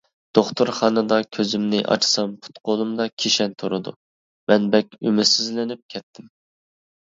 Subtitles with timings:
[0.35, 3.95] دوختۇرخانىدا كۆزۈمنى ئاچسام پۇت قولۇمدا كىشەن تۇرىدۇ،
[4.51, 6.37] مەن بەك ئۈمىدسىزلىنىپ كەتتىم.